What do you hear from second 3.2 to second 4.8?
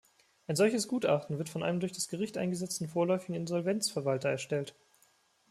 Insolvenzverwalter erstellt.